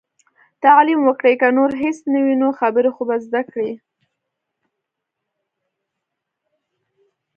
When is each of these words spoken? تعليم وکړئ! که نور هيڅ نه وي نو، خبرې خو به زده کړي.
تعليم 0.63 0.99
وکړئ! 1.07 1.33
که 1.41 1.47
نور 1.57 1.71
هيڅ 1.81 1.97
نه 2.13 2.19
وي 2.25 2.35
نو، 2.41 2.47
خبرې 2.59 2.89
خو 2.95 3.01
به 3.07 3.15
زده 3.25 3.41
کړي. 3.51 3.71